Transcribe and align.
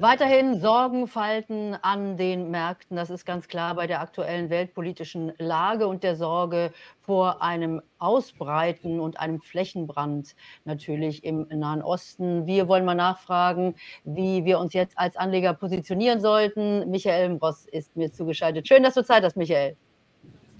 Weiterhin 0.00 0.60
Sorgenfalten 0.60 1.76
an 1.82 2.16
den 2.16 2.52
Märkten, 2.52 2.96
das 2.96 3.10
ist 3.10 3.26
ganz 3.26 3.48
klar 3.48 3.74
bei 3.74 3.88
der 3.88 4.00
aktuellen 4.00 4.48
weltpolitischen 4.48 5.32
Lage 5.38 5.88
und 5.88 6.04
der 6.04 6.14
Sorge 6.14 6.72
vor 7.00 7.42
einem 7.42 7.82
Ausbreiten 7.98 9.00
und 9.00 9.18
einem 9.18 9.40
Flächenbrand 9.40 10.36
natürlich 10.64 11.24
im 11.24 11.48
Nahen 11.48 11.82
Osten. 11.82 12.46
Wir 12.46 12.68
wollen 12.68 12.84
mal 12.84 12.94
nachfragen, 12.94 13.74
wie 14.04 14.44
wir 14.44 14.60
uns 14.60 14.72
jetzt 14.72 14.96
als 14.96 15.16
Anleger 15.16 15.52
positionieren 15.52 16.20
sollten. 16.20 16.88
Michael 16.88 17.30
Mbross 17.30 17.66
ist 17.66 17.96
mir 17.96 18.12
zugeschaltet. 18.12 18.68
Schön, 18.68 18.84
dass 18.84 18.94
du 18.94 19.02
Zeit 19.02 19.24
hast, 19.24 19.36
Michael. 19.36 19.76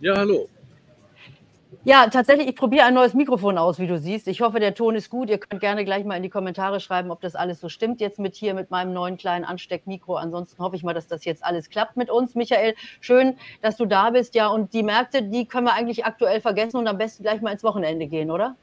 Ja, 0.01 0.17
hallo. 0.17 0.49
Ja, 1.85 2.09
tatsächlich, 2.09 2.49
ich 2.49 2.57
probiere 2.57 2.85
ein 2.85 2.95
neues 2.95 3.15
Mikrofon 3.15 3.59
aus, 3.59 3.79
wie 3.79 3.87
du 3.87 3.99
siehst. 3.99 4.27
Ich 4.29 4.41
hoffe, 4.41 4.59
der 4.59 4.75
Ton 4.75 4.95
ist 4.95 5.11
gut. 5.11 5.29
Ihr 5.29 5.39
könnt 5.39 5.61
gerne 5.61 5.85
gleich 5.85 6.05
mal 6.05 6.17
in 6.17 6.23
die 6.23 6.31
Kommentare 6.31 6.81
schreiben, 6.81 7.11
ob 7.11 7.21
das 7.21 7.35
alles 7.35 7.61
so 7.61 7.69
stimmt 7.69 8.01
jetzt 8.01 8.19
mit 8.19 8.35
hier, 8.35 8.55
mit 8.55 8.71
meinem 8.71 8.93
neuen 8.93 9.17
kleinen 9.17 9.45
Ansteckmikro. 9.45 10.17
Ansonsten 10.17 10.63
hoffe 10.63 10.77
ich 10.77 10.83
mal, 10.83 10.95
dass 10.95 11.07
das 11.07 11.25
jetzt 11.25 11.45
alles 11.45 11.69
klappt 11.69 11.97
mit 11.97 12.11
uns. 12.11 12.35
Michael, 12.35 12.75
schön, 13.01 13.37
dass 13.61 13.77
du 13.77 13.85
da 13.85 14.11
bist. 14.11 14.35
Ja, 14.35 14.49
und 14.49 14.73
die 14.73 14.83
Märkte, 14.83 15.23
die 15.23 15.47
können 15.47 15.67
wir 15.67 15.75
eigentlich 15.75 16.05
aktuell 16.05 16.41
vergessen 16.41 16.79
und 16.79 16.87
am 16.87 16.99
besten 16.99 17.23
gleich 17.23 17.43
mal 17.43 17.53
ins 17.53 17.65
Wochenende 17.65 18.07
gehen, 18.07 18.31
oder? 18.31 18.57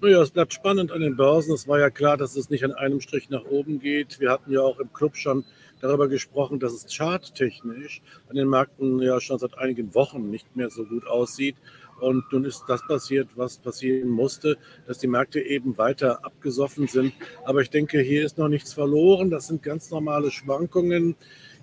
Naja, 0.00 0.22
es 0.22 0.30
bleibt 0.30 0.54
spannend 0.54 0.92
an 0.92 1.00
den 1.00 1.16
Börsen. 1.16 1.54
Es 1.54 1.68
war 1.68 1.78
ja 1.78 1.90
klar, 1.90 2.16
dass 2.16 2.34
es 2.34 2.48
nicht 2.48 2.64
an 2.64 2.72
einem 2.72 3.00
Strich 3.00 3.28
nach 3.28 3.44
oben 3.44 3.80
geht. 3.80 4.18
Wir 4.18 4.30
hatten 4.30 4.50
ja 4.50 4.62
auch 4.62 4.78
im 4.80 4.92
Club 4.92 5.16
schon 5.16 5.44
darüber 5.80 6.08
gesprochen, 6.08 6.60
dass 6.60 6.72
es 6.72 6.86
charttechnisch 6.94 8.02
an 8.28 8.36
den 8.36 8.48
Märkten 8.48 9.00
ja 9.00 9.20
schon 9.20 9.38
seit 9.38 9.56
einigen 9.58 9.94
Wochen 9.94 10.30
nicht 10.30 10.54
mehr 10.56 10.70
so 10.70 10.84
gut 10.84 11.06
aussieht. 11.06 11.56
Und 12.00 12.24
nun 12.32 12.44
ist 12.44 12.64
das 12.66 12.86
passiert, 12.86 13.28
was 13.36 13.58
passieren 13.58 14.08
musste, 14.08 14.56
dass 14.86 14.98
die 14.98 15.06
Märkte 15.06 15.40
eben 15.40 15.76
weiter 15.76 16.24
abgesoffen 16.24 16.86
sind. 16.86 17.12
Aber 17.44 17.60
ich 17.60 17.70
denke, 17.70 18.00
hier 18.00 18.24
ist 18.24 18.38
noch 18.38 18.48
nichts 18.48 18.72
verloren. 18.72 19.30
Das 19.30 19.48
sind 19.48 19.62
ganz 19.62 19.90
normale 19.90 20.30
Schwankungen. 20.30 21.14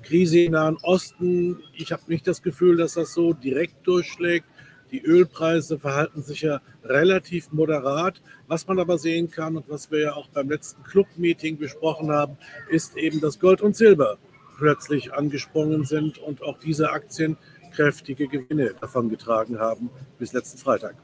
Krise 0.03 0.41
im 0.41 0.51
Nahen 0.51 0.77
Osten. 0.83 1.59
Ich 1.73 1.91
habe 1.91 2.03
nicht 2.07 2.27
das 2.27 2.43
Gefühl, 2.43 2.77
dass 2.77 2.93
das 2.93 3.13
so 3.13 3.33
direkt 3.33 3.87
durchschlägt. 3.87 4.45
Die 4.91 5.03
Ölpreise 5.03 5.79
verhalten 5.79 6.23
sich 6.23 6.41
ja 6.41 6.61
relativ 6.83 7.51
moderat. 7.51 8.21
Was 8.47 8.67
man 8.67 8.79
aber 8.79 8.97
sehen 8.97 9.29
kann 9.29 9.57
und 9.57 9.69
was 9.69 9.91
wir 9.91 9.99
ja 9.99 10.13
auch 10.13 10.29
beim 10.29 10.49
letzten 10.49 10.83
Club-Meeting 10.83 11.57
besprochen 11.57 12.11
haben, 12.11 12.37
ist 12.69 12.95
eben, 12.95 13.19
dass 13.19 13.39
Gold 13.39 13.61
und 13.61 13.75
Silber 13.75 14.17
plötzlich 14.57 15.13
angesprungen 15.13 15.83
sind 15.85 16.17
und 16.17 16.41
auch 16.41 16.57
diese 16.57 16.91
Aktien 16.91 17.37
kräftige 17.73 18.27
Gewinne 18.27 18.73
davongetragen 18.79 19.59
haben 19.59 19.89
bis 20.17 20.33
letzten 20.33 20.57
Freitag. 20.57 20.95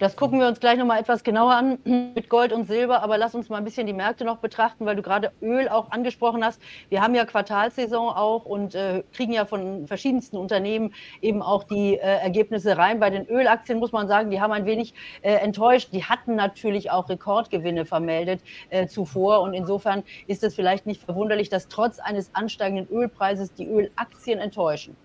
Das 0.00 0.16
gucken 0.16 0.40
wir 0.40 0.48
uns 0.48 0.60
gleich 0.60 0.78
nochmal 0.78 0.98
etwas 0.98 1.22
genauer 1.24 1.52
an 1.52 1.78
mit 2.14 2.30
Gold 2.30 2.54
und 2.54 2.64
Silber. 2.64 3.02
Aber 3.02 3.18
lass 3.18 3.34
uns 3.34 3.50
mal 3.50 3.58
ein 3.58 3.64
bisschen 3.64 3.86
die 3.86 3.92
Märkte 3.92 4.24
noch 4.24 4.38
betrachten, 4.38 4.86
weil 4.86 4.96
du 4.96 5.02
gerade 5.02 5.30
Öl 5.42 5.68
auch 5.68 5.90
angesprochen 5.90 6.42
hast. 6.42 6.58
Wir 6.88 7.02
haben 7.02 7.14
ja 7.14 7.26
Quartalsaison 7.26 8.08
auch 8.08 8.46
und 8.46 8.74
äh, 8.74 9.02
kriegen 9.12 9.34
ja 9.34 9.44
von 9.44 9.86
verschiedensten 9.86 10.38
Unternehmen 10.38 10.94
eben 11.20 11.42
auch 11.42 11.64
die 11.64 11.96
äh, 11.96 11.98
Ergebnisse 11.98 12.78
rein. 12.78 12.98
Bei 12.98 13.10
den 13.10 13.26
Ölaktien 13.26 13.78
muss 13.78 13.92
man 13.92 14.08
sagen, 14.08 14.30
die 14.30 14.40
haben 14.40 14.52
ein 14.52 14.64
wenig 14.64 14.94
äh, 15.20 15.32
enttäuscht. 15.32 15.90
Die 15.92 16.02
hatten 16.02 16.34
natürlich 16.34 16.90
auch 16.90 17.10
Rekordgewinne 17.10 17.84
vermeldet 17.84 18.40
äh, 18.70 18.86
zuvor. 18.86 19.42
Und 19.42 19.52
insofern 19.52 20.02
ist 20.26 20.42
es 20.42 20.54
vielleicht 20.54 20.86
nicht 20.86 21.02
verwunderlich, 21.02 21.50
dass 21.50 21.68
trotz 21.68 21.98
eines 21.98 22.34
ansteigenden 22.34 22.88
Ölpreises 22.88 23.52
die 23.52 23.66
Ölaktien 23.66 24.38
enttäuschen. 24.38 24.96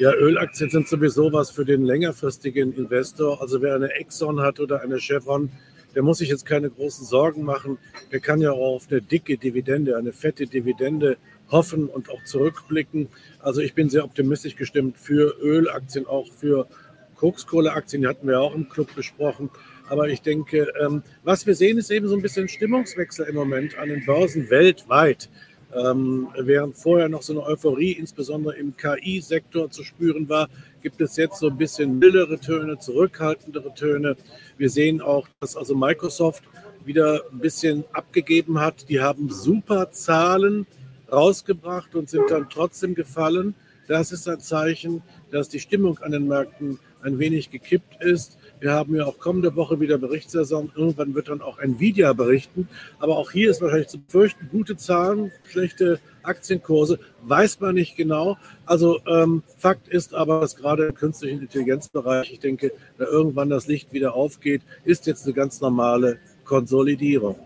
Ja, 0.00 0.14
Ölaktien 0.14 0.70
sind 0.70 0.88
sowieso 0.88 1.30
was 1.30 1.50
für 1.50 1.66
den 1.66 1.82
längerfristigen 1.84 2.72
Investor. 2.72 3.38
Also 3.42 3.60
wer 3.60 3.74
eine 3.74 3.92
Exxon 3.92 4.40
hat 4.40 4.58
oder 4.58 4.80
eine 4.80 4.96
Chevron, 4.98 5.50
der 5.94 6.02
muss 6.02 6.16
sich 6.20 6.30
jetzt 6.30 6.46
keine 6.46 6.70
großen 6.70 7.04
Sorgen 7.04 7.44
machen. 7.44 7.76
Der 8.10 8.20
kann 8.20 8.40
ja 8.40 8.50
auch 8.52 8.76
auf 8.76 8.86
eine 8.90 9.02
dicke 9.02 9.36
Dividende, 9.36 9.98
eine 9.98 10.14
fette 10.14 10.46
Dividende 10.46 11.18
hoffen 11.50 11.86
und 11.86 12.08
auch 12.08 12.24
zurückblicken. 12.24 13.08
Also 13.40 13.60
ich 13.60 13.74
bin 13.74 13.90
sehr 13.90 14.02
optimistisch 14.02 14.56
gestimmt 14.56 14.96
für 14.96 15.36
Ölaktien, 15.42 16.06
auch 16.06 16.32
für 16.32 16.66
Kokskohleaktien, 17.16 18.00
die 18.00 18.08
hatten 18.08 18.26
wir 18.26 18.40
auch 18.40 18.54
im 18.54 18.70
Club 18.70 18.94
besprochen. 18.94 19.50
Aber 19.90 20.08
ich 20.08 20.22
denke, 20.22 20.72
ähm, 20.80 21.02
was 21.24 21.46
wir 21.46 21.54
sehen, 21.54 21.76
ist 21.76 21.90
eben 21.90 22.08
so 22.08 22.16
ein 22.16 22.22
bisschen 22.22 22.48
Stimmungswechsel 22.48 23.26
im 23.26 23.34
Moment 23.34 23.76
an 23.76 23.90
den 23.90 24.06
Börsen 24.06 24.48
weltweit. 24.48 25.28
Ähm, 25.74 26.28
während 26.36 26.76
vorher 26.76 27.08
noch 27.08 27.22
so 27.22 27.32
eine 27.32 27.42
Euphorie, 27.42 27.92
insbesondere 27.92 28.56
im 28.56 28.76
KI-Sektor 28.76 29.70
zu 29.70 29.84
spüren 29.84 30.28
war, 30.28 30.48
gibt 30.82 31.00
es 31.00 31.16
jetzt 31.16 31.38
so 31.38 31.48
ein 31.48 31.56
bisschen 31.56 31.98
mildere 31.98 32.40
Töne, 32.40 32.78
zurückhaltendere 32.78 33.72
Töne. 33.74 34.16
Wir 34.58 34.70
sehen 34.70 35.00
auch, 35.00 35.28
dass 35.40 35.56
also 35.56 35.76
Microsoft 35.76 36.42
wieder 36.84 37.22
ein 37.30 37.38
bisschen 37.38 37.84
abgegeben 37.92 38.60
hat. 38.60 38.88
Die 38.88 39.00
haben 39.00 39.30
super 39.30 39.92
Zahlen 39.92 40.66
rausgebracht 41.12 41.94
und 41.94 42.08
sind 42.08 42.30
dann 42.30 42.48
trotzdem 42.50 42.94
gefallen. 42.94 43.54
Das 43.86 44.12
ist 44.12 44.28
ein 44.28 44.40
Zeichen, 44.40 45.02
dass 45.30 45.48
die 45.48 45.60
Stimmung 45.60 45.98
an 45.98 46.12
den 46.12 46.26
Märkten 46.26 46.78
ein 47.02 47.18
wenig 47.18 47.50
gekippt 47.50 48.02
ist. 48.02 48.38
Wir 48.60 48.72
haben 48.72 48.94
ja 48.94 49.06
auch 49.06 49.18
kommende 49.18 49.56
Woche 49.56 49.80
wieder 49.80 49.98
Berichtssaison. 49.98 50.70
Irgendwann 50.74 51.14
wird 51.14 51.28
dann 51.28 51.40
auch 51.40 51.58
Nvidia 51.58 52.12
berichten. 52.12 52.68
Aber 52.98 53.16
auch 53.16 53.30
hier 53.30 53.50
ist 53.50 53.62
wahrscheinlich 53.62 53.88
zu 53.88 54.00
befürchten, 54.00 54.48
gute 54.50 54.76
Zahlen, 54.76 55.32
schlechte 55.44 55.98
Aktienkurse, 56.22 56.98
weiß 57.22 57.60
man 57.60 57.74
nicht 57.74 57.96
genau. 57.96 58.36
Also 58.66 59.00
ähm, 59.06 59.42
Fakt 59.56 59.88
ist 59.88 60.14
aber, 60.14 60.40
dass 60.40 60.56
gerade 60.56 60.86
im 60.86 60.94
künstlichen 60.94 61.40
Intelligenzbereich, 61.40 62.32
ich 62.32 62.40
denke, 62.40 62.72
da 62.98 63.06
irgendwann 63.06 63.48
das 63.48 63.66
Licht 63.66 63.92
wieder 63.92 64.14
aufgeht, 64.14 64.62
ist 64.84 65.06
jetzt 65.06 65.24
eine 65.24 65.34
ganz 65.34 65.60
normale 65.60 66.18
Konsolidierung. 66.44 67.36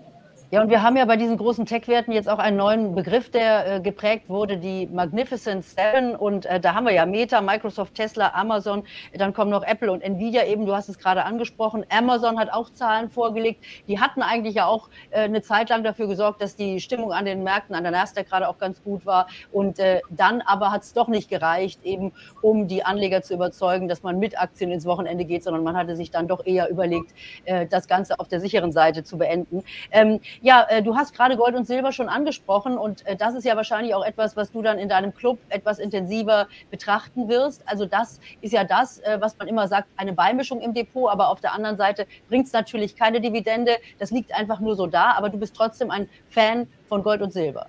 Ja, 0.55 0.63
und 0.63 0.71
wir 0.71 0.83
haben 0.83 0.97
ja 0.97 1.05
bei 1.05 1.17
diesen 1.17 1.37
großen 1.37 1.67
Tech-Werten 1.67 2.13
jetzt 2.13 2.29
auch 2.29 2.39
einen 2.39 2.57
neuen 2.57 2.95
Begriff, 2.95 3.29
der 3.29 3.67
äh, 3.67 3.81
geprägt 3.81 4.29
wurde, 4.29 4.57
die 4.57 4.87
Magnificent 4.87 5.65
Seven. 5.65 6.15
Und 6.15 6.47
äh, 6.47 6.61
da 6.61 6.75
haben 6.75 6.85
wir 6.87 6.93
ja 6.93 7.07
Meta, 7.07 7.41
Microsoft, 7.41 7.97
Tesla, 7.97 8.31
Amazon, 8.35 8.85
dann 9.15 9.35
kommen 9.35 9.51
noch 9.51 9.65
Apple 9.65 9.91
und 9.91 10.01
Nvidia 10.01 10.45
eben, 10.47 10.65
du 10.65 10.73
hast 10.73 10.89
es 10.89 10.97
gerade 10.97 11.25
angesprochen. 11.25 11.85
Amazon 11.89 12.39
hat 12.39 12.53
auch 12.53 12.71
Zahlen 12.71 13.11
vorgelegt. 13.11 13.65
Die 13.89 13.99
hatten 13.99 14.23
eigentlich 14.23 14.55
ja 14.55 14.67
auch 14.67 14.91
äh, 15.11 15.23
eine 15.23 15.43
Zeit 15.43 15.71
lang 15.71 15.83
dafür 15.83 16.07
gesorgt, 16.07 16.41
dass 16.41 16.55
die 16.55 16.79
Stimmung 16.79 17.11
an 17.13 17.25
den 17.25 17.43
Märkten, 17.43 17.75
an 17.75 17.83
der 17.83 17.91
Nasdaq 17.91 18.29
gerade 18.29 18.49
auch 18.49 18.59
ganz 18.59 18.81
gut 18.85 19.05
war. 19.05 19.27
Und 19.51 19.81
äh, 19.81 20.03
dann 20.11 20.41
aber 20.41 20.71
hat 20.71 20.83
es 20.83 20.93
doch 20.93 21.09
nicht 21.09 21.29
gereicht, 21.29 21.81
eben 21.83 22.13
um 22.43 22.69
die 22.69 22.85
Anleger 22.85 23.23
zu 23.23 23.35
überzeugen, 23.35 23.89
dass 23.89 24.05
man 24.05 24.21
mit 24.21 24.41
Aktien 24.41 24.71
ins 24.71 24.87
Wochenende 24.87 25.25
geht, 25.25 25.43
sondern 25.43 25.65
man 25.65 25.77
hatte 25.77 25.97
sich 25.97 26.13
dann 26.13 26.29
doch 26.29 26.47
eher 26.47 26.71
überlegt, 26.71 27.13
äh, 27.45 27.67
das 27.67 27.89
Ganze 27.89 28.21
auf 28.21 28.29
der 28.29 28.39
sicheren 28.39 28.71
Seite 28.71 29.03
zu 29.03 29.19
beenden. 29.19 29.65
Ähm, 29.91 30.21
ja, 30.45 30.67
äh, 30.69 30.83
du 30.83 30.95
hast 30.95 31.15
gerade 31.15 31.39
Gold 31.39 31.55
und 31.55 31.67
Silber 31.67 31.91
schon 31.91 32.11
angesprochen 32.11 32.77
und 32.77 33.05
äh, 33.07 33.17
das 33.17 33.35
ist 33.35 33.45
ja 33.45 33.57
wahrscheinlich 33.57 33.95
auch 33.95 34.05
etwas, 34.05 34.37
was 34.37 34.53
du 34.53 34.61
dann 34.61 34.79
in 34.79 34.91
deinem 34.91 35.15
Club 35.15 35.39
etwas 35.49 35.79
intensiver 35.79 36.49
betrachten 36.71 37.31
wirst. 37.31 37.63
Also 37.65 37.87
das 37.87 38.21
ist 38.43 38.53
ja 38.53 38.63
das, 38.63 38.99
äh, 38.99 39.17
was 39.21 39.39
man 39.39 39.49
immer 39.49 39.69
sagt, 39.69 39.89
eine 39.97 40.13
Beimischung 40.13 40.61
im 40.61 40.75
Depot, 40.75 41.11
aber 41.11 41.31
auf 41.31 41.41
der 41.41 41.55
anderen 41.55 41.79
Seite 41.79 42.07
bringt 42.29 42.47
es 42.47 42.53
natürlich 42.53 42.95
keine 42.95 43.23
Dividende. 43.23 43.79
Das 43.99 44.11
liegt 44.11 44.35
einfach 44.35 44.61
nur 44.61 44.77
so 44.77 44.87
da, 44.87 45.13
aber 45.13 45.31
du 45.31 45.39
bist 45.39 45.57
trotzdem 45.57 45.91
ein 45.91 46.11
Fan 46.29 46.67
von 46.91 47.03
Gold 47.03 47.23
und 47.23 47.33
Silber. 47.33 47.67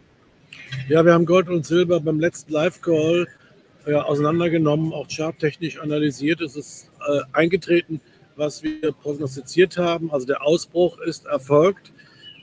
Ja, 0.90 1.06
wir 1.06 1.14
haben 1.14 1.26
Gold 1.26 1.48
und 1.48 1.66
Silber 1.66 2.02
beim 2.02 2.20
letzten 2.20 2.52
Live-Call 2.52 3.26
ja, 3.88 4.04
auseinandergenommen, 4.04 4.92
auch 4.92 5.08
charttechnisch 5.10 5.80
analysiert. 5.80 6.42
Es 6.42 6.58
ist 6.58 6.92
äh, 7.08 7.22
eingetreten, 7.32 8.02
was 8.36 8.62
wir 8.64 8.92
prognostiziert 8.92 9.78
haben. 9.78 10.12
Also 10.12 10.28
der 10.28 10.44
Ausbruch 10.44 11.00
ist 11.00 11.26
erfolgt 11.26 11.94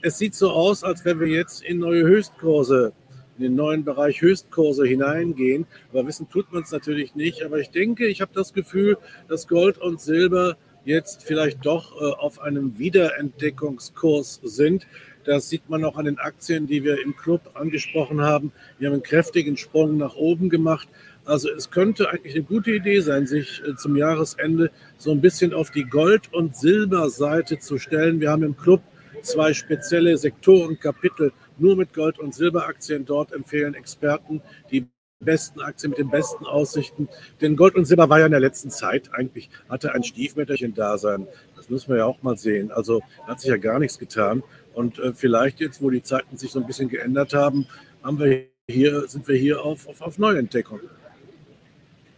es 0.03 0.17
sieht 0.17 0.35
so 0.35 0.51
aus, 0.51 0.83
als 0.83 1.05
wenn 1.05 1.19
wir 1.21 1.27
jetzt 1.27 1.63
in 1.63 1.79
neue 1.79 2.03
Höchstkurse, 2.03 2.91
in 3.37 3.43
den 3.43 3.55
neuen 3.55 3.85
Bereich 3.85 4.21
Höchstkurse 4.21 4.85
hineingehen. 4.85 5.65
Aber 5.91 6.05
wissen 6.05 6.29
tut 6.29 6.51
man 6.51 6.63
es 6.63 6.71
natürlich 6.71 7.15
nicht. 7.15 7.41
Aber 7.41 7.59
ich 7.59 7.69
denke, 7.69 8.05
ich 8.07 8.19
habe 8.19 8.31
das 8.35 8.53
Gefühl, 8.53 8.97
dass 9.29 9.47
Gold 9.47 9.77
und 9.77 10.01
Silber 10.01 10.57
jetzt 10.83 11.23
vielleicht 11.23 11.65
doch 11.65 12.01
äh, 12.01 12.05
auf 12.15 12.41
einem 12.41 12.77
Wiederentdeckungskurs 12.77 14.41
sind. 14.43 14.85
Das 15.23 15.47
sieht 15.47 15.69
man 15.69 15.85
auch 15.85 15.97
an 15.97 16.03
den 16.03 16.19
Aktien, 16.19 16.67
die 16.67 16.83
wir 16.83 17.01
im 17.01 17.15
Club 17.15 17.51
angesprochen 17.53 18.19
haben. 18.19 18.51
Wir 18.77 18.89
haben 18.89 18.95
einen 18.95 19.03
kräftigen 19.03 19.55
Sprung 19.55 19.95
nach 19.95 20.15
oben 20.15 20.49
gemacht. 20.49 20.89
Also 21.23 21.49
es 21.49 21.71
könnte 21.71 22.09
eigentlich 22.09 22.35
eine 22.35 22.43
gute 22.43 22.71
Idee 22.71 22.99
sein, 22.99 23.25
sich 23.25 23.61
äh, 23.65 23.75
zum 23.77 23.95
Jahresende 23.95 24.69
so 24.97 25.11
ein 25.11 25.21
bisschen 25.21 25.53
auf 25.53 25.71
die 25.71 25.85
Gold- 25.85 26.33
und 26.33 26.57
Silberseite 26.57 27.59
zu 27.59 27.77
stellen. 27.77 28.19
Wir 28.19 28.31
haben 28.31 28.43
im 28.43 28.57
Club 28.57 28.81
zwei 29.23 29.53
spezielle 29.53 30.17
Sektorenkapitel 30.17 31.33
nur 31.57 31.75
mit 31.75 31.93
Gold- 31.93 32.19
und 32.19 32.33
Silberaktien. 32.33 33.05
Dort 33.05 33.31
empfehlen 33.31 33.73
Experten 33.73 34.41
die 34.71 34.87
besten 35.19 35.61
Aktien 35.61 35.91
mit 35.91 35.99
den 35.99 36.09
besten 36.09 36.45
Aussichten. 36.45 37.07
Denn 37.41 37.55
Gold 37.55 37.75
und 37.75 37.85
Silber 37.85 38.09
war 38.09 38.19
ja 38.19 38.25
in 38.25 38.31
der 38.31 38.39
letzten 38.39 38.69
Zeit 38.69 39.13
eigentlich, 39.13 39.49
hatte 39.69 39.93
ein 39.93 40.03
Stiefmütterchen-Dasein. 40.03 41.27
Das 41.55 41.69
müssen 41.69 41.89
wir 41.89 41.97
ja 41.99 42.05
auch 42.05 42.21
mal 42.23 42.37
sehen. 42.37 42.71
Also 42.71 43.01
hat 43.25 43.39
sich 43.39 43.49
ja 43.49 43.57
gar 43.57 43.79
nichts 43.79 43.97
getan. 43.97 44.43
Und 44.73 44.99
äh, 44.99 45.13
vielleicht 45.13 45.59
jetzt, 45.59 45.81
wo 45.81 45.89
die 45.89 46.03
Zeiten 46.03 46.37
sich 46.37 46.51
so 46.51 46.59
ein 46.59 46.67
bisschen 46.67 46.89
geändert 46.89 47.33
haben, 47.33 47.67
haben 48.03 48.19
wir 48.19 48.47
hier, 48.67 49.07
sind 49.07 49.27
wir 49.27 49.35
hier 49.35 49.63
auf, 49.63 49.87
auf, 49.87 50.01
auf 50.01 50.17
Neuentdeckung. 50.17 50.81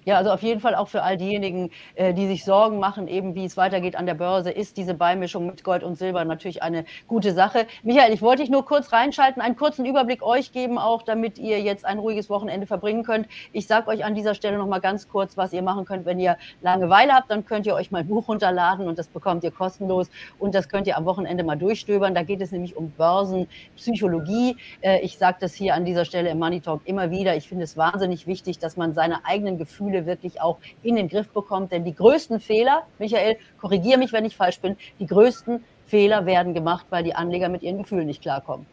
Ja, 0.06 0.18
also 0.18 0.30
auf 0.30 0.44
jeden 0.44 0.62
Fall 0.62 0.76
auch 0.76 0.88
für 0.88 1.02
all 1.02 1.18
diejenigen, 1.18 1.72
äh, 1.96 2.14
die 2.14 2.28
sich 2.28 2.46
Sorgen 2.46 2.78
machen, 2.78 3.08
eben 3.08 3.34
wie 3.34 3.44
es 3.44 3.58
weitergeht 3.58 3.96
an 3.96 4.06
der 4.06 4.14
Börse, 4.14 4.52
ist 4.52 4.78
diese 4.78 4.94
Beimischung 4.94 5.48
mit 5.48 5.64
Gold 5.64 5.84
und 5.84 5.96
Silber 5.96 6.24
natürlich 6.26 6.62
eine 6.62 6.86
gute 7.08 7.34
Sache. 7.34 7.66
Michael, 7.82 8.14
ich 8.14 8.22
wollte 8.22 8.44
dich 8.44 8.52
nur 8.52 8.66
kurz 8.66 8.94
reinschalten, 8.94 9.42
einen 9.42 9.56
kurzen 9.56 9.84
Überblick 9.84 10.22
euch 10.22 10.52
geben, 10.52 10.78
auch 10.78 11.02
damit 11.02 11.40
ihr 11.40 11.60
jetzt 11.60 11.86
ein 11.86 11.98
ruhiges 11.98 12.30
Wochenende 12.30 12.68
verbringen 12.68 13.04
könnt. 13.04 13.28
Ich 13.52 13.66
sage 13.66 13.88
euch 13.88 14.06
an 14.06 14.14
dieser 14.14 14.36
Stelle 14.36 14.60
noch 14.60 14.68
mal 14.68 14.78
ganz 14.78 15.10
kurz, 15.10 15.38
was 15.38 15.54
ihr 15.54 15.64
machen 15.64 15.86
könnt, 15.86 16.06
wenn 16.06 16.20
ihr 16.20 16.38
Langeweile 16.62 17.14
habt, 17.14 17.32
dann 17.32 17.44
könnt 17.44 17.66
ihr 17.66 17.74
euch 17.74 17.90
mein 17.90 18.08
Buch 18.08 18.28
runterladen 18.28 18.88
und 18.88 19.00
das 19.00 19.08
bekommt 19.08 19.44
ihr 19.44 19.50
kostenlos 19.50 20.12
und 20.38 20.54
das 20.54 20.70
könnt 20.70 20.86
ihr 20.86 20.98
am 20.98 21.06
Wochenende 21.06 21.44
mal 21.44 21.56
durchstöbern. 21.56 22.14
Da 22.14 22.22
geht 22.22 22.42
es 22.42 22.52
nämlich 22.52 22.78
um 22.78 22.92
Börsenpsychologie. 22.92 24.56
Äh, 24.82 25.00
ich 25.00 25.18
sage 25.18 25.38
das 25.40 25.56
hier 25.56 25.74
an 25.74 25.84
dieser 25.84 26.06
Stelle 26.06 26.30
im 26.30 26.38
Money 26.38 26.62
Talk 26.62 26.82
immer 26.86 27.10
wieder. 27.10 27.36
Ich 27.36 27.50
finde 27.50 27.64
es 27.64 27.76
wahnsinnig 27.76 28.28
wichtig, 28.28 28.60
dass 28.60 28.78
man 28.78 28.94
seine 28.94 29.26
eigenen 29.26 29.58
Gefühle 29.58 29.95
Gefühle 29.96 30.06
wirklich 30.06 30.42
auch 30.42 30.58
in 30.84 30.96
den 30.96 31.08
Griff 31.08 31.30
bekommt. 31.30 31.72
Denn 31.72 31.84
die 31.84 31.96
größten 31.96 32.40
Fehler, 32.40 32.86
Michael, 33.00 33.38
korrigiere 33.60 33.98
mich, 33.98 34.12
wenn 34.12 34.26
ich 34.26 34.36
falsch 34.36 34.60
bin, 34.60 34.76
die 35.00 35.08
größten 35.08 35.64
Fehler 35.86 36.26
werden 36.26 36.54
gemacht, 36.54 36.86
weil 36.90 37.04
die 37.04 37.14
Anleger 37.14 37.50
mit 37.50 37.64
ihren 37.64 37.80
Gefühlen 37.80 38.08
nicht 38.08 38.22
klarkommen. 38.22 38.66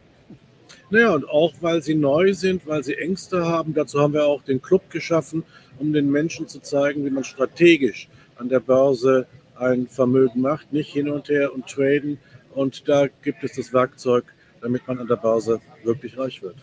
Naja, 0.91 1.15
und 1.15 1.29
auch 1.29 1.53
weil 1.61 1.83
sie 1.83 1.95
neu 1.95 2.33
sind, 2.33 2.67
weil 2.67 2.83
sie 2.83 2.97
Ängste 2.97 3.47
haben. 3.47 3.75
Dazu 3.75 4.01
haben 4.01 4.15
wir 4.15 4.27
auch 4.27 4.43
den 4.43 4.61
Club 4.61 4.91
geschaffen, 4.91 5.45
um 5.79 5.93
den 5.93 6.11
Menschen 6.11 6.49
zu 6.49 6.61
zeigen, 6.61 7.05
wie 7.05 7.11
man 7.11 7.25
strategisch 7.25 8.09
an 8.37 8.49
der 8.49 8.61
Börse 8.61 9.27
ein 9.57 9.87
Vermögen 9.87 10.41
macht, 10.41 10.73
nicht 10.73 10.93
hin 10.93 11.09
und 11.09 11.29
her 11.29 11.55
und 11.55 11.67
traden. 11.67 12.19
Und 12.55 12.89
da 12.89 13.07
gibt 13.23 13.45
es 13.45 13.57
das 13.57 13.73
Werkzeug, 13.73 14.25
damit 14.61 14.87
man 14.87 14.99
an 14.99 15.07
der 15.07 15.17
Börse 15.17 15.61
wirklich 15.85 16.19
reich 16.19 16.43
wird. 16.43 16.57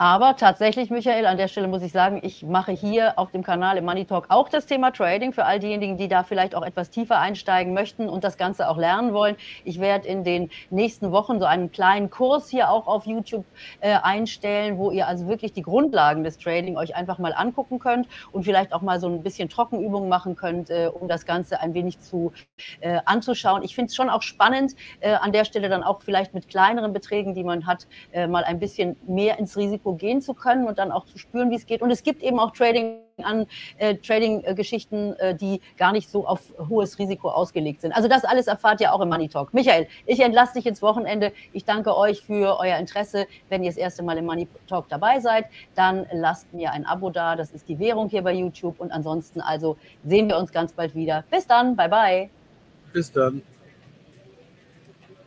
Aber 0.00 0.34
tatsächlich, 0.34 0.88
Michael, 0.88 1.26
an 1.26 1.36
der 1.36 1.46
Stelle 1.46 1.68
muss 1.68 1.82
ich 1.82 1.92
sagen, 1.92 2.20
ich 2.22 2.42
mache 2.42 2.72
hier 2.72 3.18
auf 3.18 3.32
dem 3.32 3.42
Kanal 3.42 3.76
im 3.76 3.84
Money 3.84 4.06
Talk 4.06 4.24
auch 4.30 4.48
das 4.48 4.64
Thema 4.64 4.92
Trading 4.92 5.34
für 5.34 5.44
all 5.44 5.60
diejenigen, 5.60 5.98
die 5.98 6.08
da 6.08 6.22
vielleicht 6.22 6.54
auch 6.54 6.62
etwas 6.62 6.88
tiefer 6.88 7.18
einsteigen 7.18 7.74
möchten 7.74 8.08
und 8.08 8.24
das 8.24 8.38
Ganze 8.38 8.70
auch 8.70 8.78
lernen 8.78 9.12
wollen. 9.12 9.36
Ich 9.62 9.78
werde 9.78 10.08
in 10.08 10.24
den 10.24 10.48
nächsten 10.70 11.12
Wochen 11.12 11.38
so 11.38 11.44
einen 11.44 11.70
kleinen 11.70 12.08
Kurs 12.08 12.48
hier 12.48 12.70
auch 12.70 12.86
auf 12.86 13.04
YouTube 13.04 13.44
äh, 13.80 13.94
einstellen, 14.02 14.78
wo 14.78 14.90
ihr 14.90 15.06
also 15.06 15.28
wirklich 15.28 15.52
die 15.52 15.60
Grundlagen 15.60 16.24
des 16.24 16.38
Trading 16.38 16.78
euch 16.78 16.96
einfach 16.96 17.18
mal 17.18 17.34
angucken 17.34 17.78
könnt 17.78 18.08
und 18.32 18.44
vielleicht 18.44 18.72
auch 18.72 18.80
mal 18.80 19.00
so 19.00 19.06
ein 19.06 19.22
bisschen 19.22 19.50
Trockenübungen 19.50 20.08
machen 20.08 20.34
könnt, 20.34 20.70
äh, 20.70 20.88
um 20.90 21.08
das 21.08 21.26
Ganze 21.26 21.60
ein 21.60 21.74
wenig 21.74 22.00
zu 22.00 22.32
äh, 22.80 23.00
anzuschauen. 23.04 23.62
Ich 23.64 23.74
finde 23.74 23.90
es 23.90 23.96
schon 23.96 24.08
auch 24.08 24.22
spannend, 24.22 24.72
äh, 25.00 25.12
an 25.12 25.32
der 25.32 25.44
Stelle 25.44 25.68
dann 25.68 25.82
auch 25.82 26.00
vielleicht 26.00 26.32
mit 26.32 26.48
kleineren 26.48 26.94
Beträgen, 26.94 27.34
die 27.34 27.44
man 27.44 27.66
hat, 27.66 27.86
äh, 28.12 28.26
mal 28.26 28.44
ein 28.44 28.58
bisschen 28.60 28.96
mehr 29.06 29.38
ins 29.38 29.58
Risiko 29.58 29.89
Risiko 29.90 29.94
gehen 29.94 30.20
zu 30.20 30.34
können 30.34 30.66
und 30.66 30.78
dann 30.78 30.90
auch 30.92 31.04
zu 31.04 31.18
spüren, 31.18 31.50
wie 31.50 31.56
es 31.56 31.66
geht. 31.66 31.82
Und 31.82 31.90
es 31.90 32.02
gibt 32.02 32.22
eben 32.22 32.38
auch 32.38 32.52
Trading 32.52 33.00
an 33.22 33.46
äh, 33.76 33.96
Trading-Geschichten, 33.96 35.14
äh, 35.18 35.34
die 35.34 35.60
gar 35.76 35.92
nicht 35.92 36.08
so 36.08 36.26
auf 36.26 36.40
hohes 36.70 36.98
Risiko 36.98 37.28
ausgelegt 37.28 37.82
sind. 37.82 37.92
Also 37.92 38.08
das 38.08 38.24
alles 38.24 38.46
erfahrt 38.46 38.80
ihr 38.80 38.94
auch 38.94 39.00
im 39.00 39.10
Money 39.10 39.28
Talk. 39.28 39.52
Michael, 39.52 39.86
ich 40.06 40.20
entlasse 40.20 40.54
dich 40.54 40.66
ins 40.66 40.80
Wochenende. 40.80 41.32
Ich 41.52 41.64
danke 41.64 41.94
euch 41.96 42.22
für 42.22 42.58
euer 42.58 42.78
Interesse. 42.78 43.26
Wenn 43.50 43.62
ihr 43.62 43.70
das 43.70 43.76
erste 43.76 44.02
Mal 44.02 44.16
im 44.16 44.24
Money 44.24 44.48
Talk 44.66 44.88
dabei 44.88 45.20
seid, 45.20 45.46
dann 45.74 46.06
lasst 46.12 46.52
mir 46.54 46.72
ein 46.72 46.86
Abo 46.86 47.10
da. 47.10 47.36
Das 47.36 47.50
ist 47.50 47.68
die 47.68 47.78
Währung 47.78 48.08
hier 48.08 48.22
bei 48.22 48.32
YouTube. 48.32 48.80
Und 48.80 48.90
ansonsten 48.90 49.40
also 49.40 49.76
sehen 50.04 50.28
wir 50.28 50.38
uns 50.38 50.50
ganz 50.50 50.72
bald 50.72 50.94
wieder. 50.94 51.24
Bis 51.30 51.46
dann. 51.46 51.76
Bye 51.76 51.88
bye. 51.88 52.30
Bis 52.92 53.12
dann. 53.12 53.42